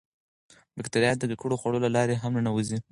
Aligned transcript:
باکتریاوې 0.75 1.17
د 1.19 1.23
ککړو 1.31 1.55
خوړو 1.61 1.83
له 1.85 1.89
لارې 1.95 2.15
هم 2.21 2.31
ننوځي. 2.37 2.77